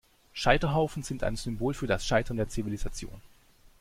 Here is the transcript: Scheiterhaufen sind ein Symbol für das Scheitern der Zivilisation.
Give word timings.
Scheiterhaufen 0.33 1.03
sind 1.03 1.23
ein 1.23 1.35
Symbol 1.35 1.75
für 1.75 1.85
das 1.85 2.07
Scheitern 2.07 2.37
der 2.37 2.49
Zivilisation. 2.49 3.21